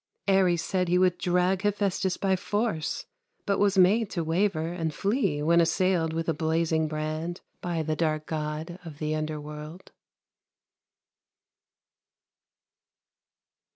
[0.27, 3.05] Ares said he would drag Hephestus by force,
[3.45, 7.95] But was made to waver And flee when assailed With a blazing brand By the
[7.95, 9.91] dark God Of the underworld.